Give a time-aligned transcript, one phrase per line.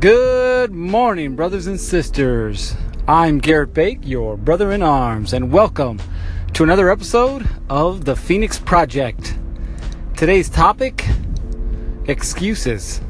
[0.00, 2.76] Good morning, brothers and sisters.
[3.08, 6.00] I'm Garrett Bake, your brother in arms, and welcome
[6.52, 9.36] to another episode of the Phoenix Project.
[10.16, 11.04] Today's topic
[12.06, 13.00] excuses.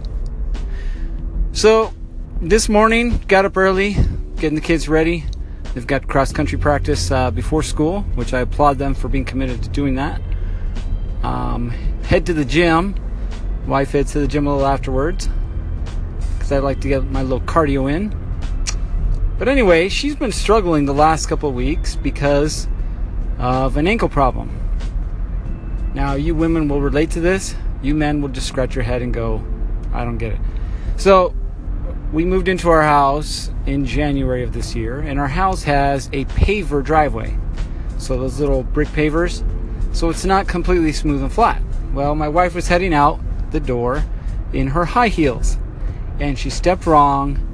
[1.52, 1.92] So,
[2.40, 3.94] this morning, got up early,
[4.36, 5.26] getting the kids ready.
[5.74, 9.62] They've got cross country practice uh, before school, which I applaud them for being committed
[9.62, 10.22] to doing that.
[11.22, 11.68] Um,
[12.04, 12.94] head to the gym.
[13.66, 15.28] Wife heads to the gym a little afterwards
[16.48, 18.14] because I like to get my little cardio in.
[19.38, 22.66] But anyway, she's been struggling the last couple weeks because
[23.38, 24.50] of an ankle problem.
[25.94, 27.54] Now, you women will relate to this.
[27.82, 29.44] You men will just scratch your head and go,
[29.92, 30.40] I don't get it.
[30.96, 31.34] So,
[32.14, 36.24] we moved into our house in January of this year, and our house has a
[36.24, 37.38] paver driveway.
[37.98, 39.44] So, those little brick pavers.
[39.94, 41.62] So, it's not completely smooth and flat.
[41.92, 44.02] Well, my wife was heading out the door
[44.54, 45.58] in her high heels
[46.20, 47.44] and she stepped wrong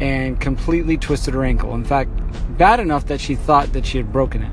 [0.00, 1.74] and completely twisted her ankle.
[1.74, 2.10] In fact,
[2.56, 4.52] bad enough that she thought that she had broken it.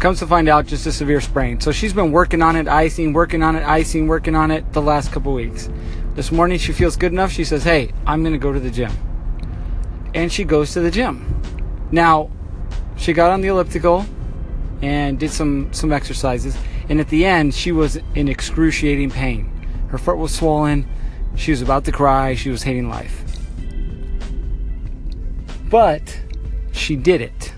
[0.00, 1.60] Comes to find out, just a severe sprain.
[1.60, 4.82] So she's been working on it, icing, working on it, icing, working on it the
[4.82, 5.70] last couple weeks.
[6.14, 7.30] This morning she feels good enough.
[7.30, 8.90] She says, Hey, I'm going to go to the gym.
[10.12, 11.40] And she goes to the gym.
[11.92, 12.30] Now,
[12.96, 14.04] she got on the elliptical
[14.82, 16.56] and did some, some exercises.
[16.88, 19.50] And at the end, she was in excruciating pain.
[19.88, 20.88] Her foot was swollen
[21.36, 22.34] she was about to cry.
[22.34, 23.22] She was hating life.
[25.68, 26.20] But
[26.72, 27.54] she did it.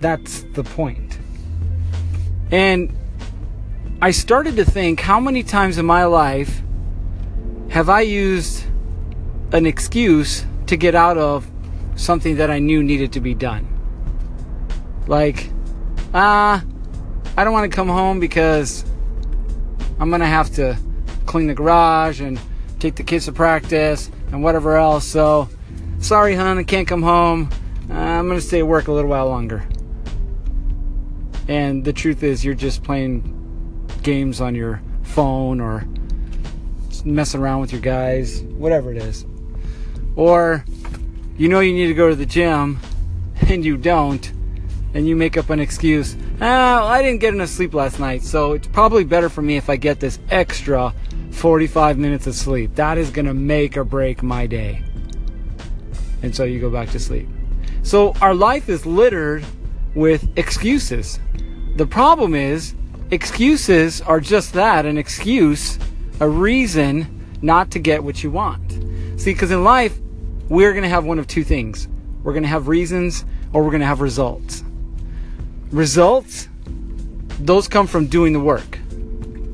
[0.00, 1.18] That's the point.
[2.50, 2.96] And
[4.00, 6.62] I started to think how many times in my life
[7.70, 8.64] have I used
[9.52, 11.48] an excuse to get out of
[11.94, 13.66] something that I knew needed to be done?
[15.06, 15.50] Like,
[16.12, 16.66] ah, uh,
[17.36, 18.84] I don't want to come home because
[19.98, 20.76] I'm going to have to
[21.26, 22.38] clean the garage and
[22.78, 25.04] take the kids to practice, and whatever else.
[25.04, 25.48] So,
[25.98, 27.50] sorry, hon, I can't come home.
[27.90, 29.66] Uh, I'm going to stay at work a little while longer.
[31.48, 33.32] And the truth is, you're just playing
[34.02, 35.86] games on your phone or
[37.04, 39.24] messing around with your guys, whatever it is.
[40.16, 40.64] Or
[41.36, 42.80] you know you need to go to the gym
[43.48, 44.32] and you don't,
[44.94, 46.16] and you make up an excuse.
[46.40, 49.70] Oh, I didn't get enough sleep last night, so it's probably better for me if
[49.70, 50.92] I get this extra
[51.36, 52.74] 45 minutes of sleep.
[52.76, 54.82] That is going to make or break my day.
[56.22, 57.28] And so you go back to sleep.
[57.82, 59.44] So our life is littered
[59.94, 61.20] with excuses.
[61.76, 62.74] The problem is,
[63.10, 65.78] excuses are just that an excuse,
[66.20, 68.72] a reason not to get what you want.
[69.20, 69.96] See, because in life,
[70.48, 71.88] we're going to have one of two things
[72.22, 74.64] we're going to have reasons or we're going to have results.
[75.70, 76.48] Results,
[77.38, 78.75] those come from doing the work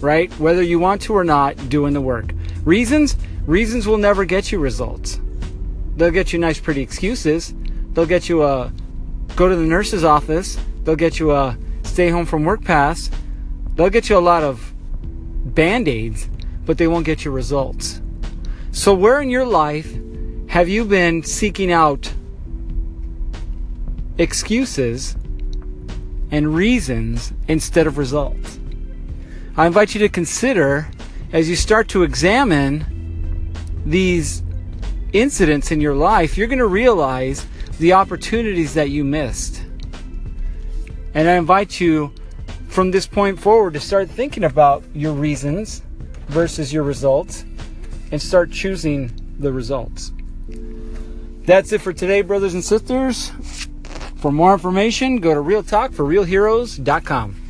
[0.02, 0.32] right?
[0.38, 2.32] Whether you want to or not, doing the work.
[2.64, 3.16] Reasons?
[3.46, 5.20] Reasons will never get you results.
[5.96, 7.54] They'll get you nice, pretty excuses.
[7.92, 8.72] They'll get you a
[9.36, 10.58] go to the nurse's office.
[10.84, 13.10] They'll get you a stay home from work pass.
[13.74, 14.72] They'll get you a lot of
[15.54, 16.28] band aids,
[16.64, 18.00] but they won't get you results.
[18.70, 19.98] So, where in your life
[20.48, 22.12] have you been seeking out
[24.18, 25.16] excuses
[26.30, 28.58] and reasons instead of results?
[29.56, 30.88] I invite you to consider
[31.32, 33.52] as you start to examine
[33.84, 34.42] these
[35.12, 37.46] incidents in your life, you're going to realize
[37.78, 39.62] the opportunities that you missed.
[41.14, 42.12] And I invite you
[42.68, 45.82] from this point forward to start thinking about your reasons
[46.28, 47.44] versus your results
[48.10, 50.12] and start choosing the results.
[51.44, 53.30] That's it for today, brothers and sisters.
[54.16, 57.41] For more information, go to realtalkforrealheroes.com.